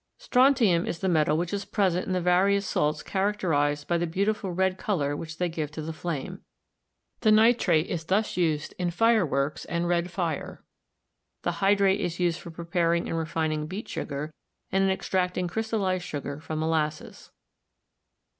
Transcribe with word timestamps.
Strontium 0.17 0.87
is 0.87 0.97
the 0.97 1.07
metal 1.07 1.37
which 1.37 1.53
is 1.53 1.63
present 1.63 2.07
in 2.07 2.13
the 2.13 2.19
various 2.19 2.65
salts 2.67 3.03
characterized 3.03 3.87
by 3.87 3.99
the 3.99 4.07
beautiful 4.07 4.51
red 4.51 4.79
color 4.79 5.15
which 5.15 5.37
they 5.37 5.47
give 5.47 5.69
to 5.69 5.79
the 5.83 5.93
flame. 5.93 6.41
The 7.19 7.31
nitrate 7.31 7.85
is 7.85 8.05
thus 8.05 8.35
used 8.35 8.73
in 8.79 8.89
fireworks 8.89 9.63
and 9.65 9.87
red 9.87 10.09
fire; 10.09 10.63
the 11.43 11.51
hydrate 11.61 11.99
is 12.01 12.19
used 12.19 12.39
for 12.39 12.49
preparing 12.49 13.07
and 13.07 13.15
refining 13.15 13.67
beet 13.67 13.87
sugar 13.87 14.33
and 14.71 14.83
in 14.83 14.89
extracting 14.89 15.47
crystallized 15.47 16.03
sugar 16.03 16.39
from 16.39 16.57
mo 16.57 16.69
lasses. 16.69 17.29